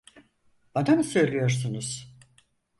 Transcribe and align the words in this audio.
Bana 0.75 0.95
mı 0.95 1.03
söylüyorsunuz? 1.03 2.15